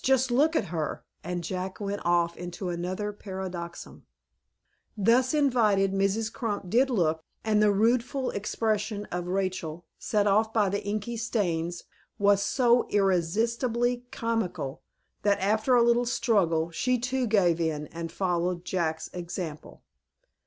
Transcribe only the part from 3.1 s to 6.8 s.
paroxysm. Thus invited, Mrs. Crump